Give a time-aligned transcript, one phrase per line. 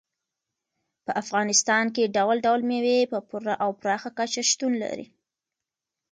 [1.05, 5.05] په افغانستان کې ډول ډول مېوې په پوره او پراخه کچه شتون لري.